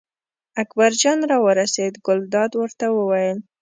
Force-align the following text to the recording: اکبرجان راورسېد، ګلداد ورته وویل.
اکبرجان 0.61 1.19
راورسېد، 1.31 1.93
ګلداد 2.05 2.51
ورته 2.61 2.85
وویل. 2.97 3.37